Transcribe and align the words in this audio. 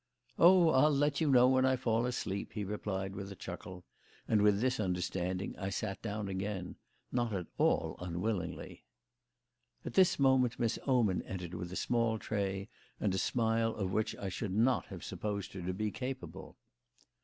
"Oh, 0.39 0.69
I'll 0.69 0.89
let 0.95 1.21
you 1.21 1.29
know 1.29 1.47
when 1.47 1.63
I 1.63 1.75
fall 1.75 2.07
asleep," 2.07 2.53
he 2.53 2.63
replied, 2.63 3.13
with 3.13 3.31
a 3.31 3.35
chuckle; 3.35 3.85
and 4.27 4.41
with 4.41 4.59
this 4.59 4.79
understanding 4.79 5.53
I 5.59 5.69
sat 5.69 6.01
down 6.01 6.27
again 6.27 6.77
not 7.11 7.33
at 7.33 7.45
all 7.59 7.97
unwillingly. 7.99 8.83
At 9.85 9.93
this 9.93 10.17
moment 10.17 10.57
Miss 10.57 10.79
Oman 10.87 11.21
entered 11.27 11.53
with 11.53 11.71
a 11.71 11.75
small 11.75 12.17
tray 12.17 12.67
and 12.99 13.13
a 13.13 13.19
smile 13.19 13.75
of 13.75 13.91
which 13.93 14.15
I 14.15 14.29
should 14.29 14.55
not 14.55 14.87
have 14.87 15.03
supposed 15.03 15.53
her 15.53 15.61
to 15.61 15.71
be 15.75 15.91
capable. 15.91 16.57